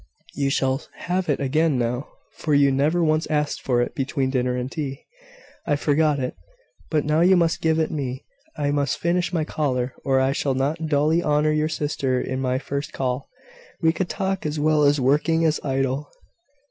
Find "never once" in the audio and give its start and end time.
2.71-3.27